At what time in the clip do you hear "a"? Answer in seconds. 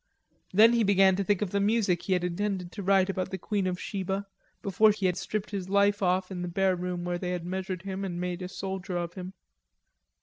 8.41-8.49